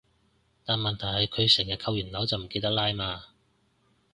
[0.65, 3.25] 但問題係佢成日扣完鈕就唔記得拉嘛